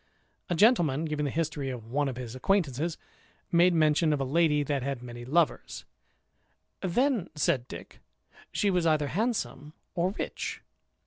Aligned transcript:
A 0.49 0.55
gentleman 0.55 1.05
giving 1.05 1.25
the 1.25 1.29
history 1.29 1.69
of 1.69 1.85
one 1.91 2.09
of 2.09 2.15
his 2.17 2.33
acquaintance, 2.35 2.97
made 3.51 3.75
mention 3.75 4.13
of 4.13 4.19
a 4.19 4.23
lady 4.25 4.63
that 4.63 4.81
had 4.81 5.03
many 5.03 5.23
lovers: 5.25 5.85
"Then," 6.81 7.29
said 7.35 7.67
Dick, 7.67 7.99
"she 8.51 8.71
was 8.71 8.87
either 8.87 9.09
handsome 9.09 9.73
or 9.93 10.09
rich." 10.17 10.63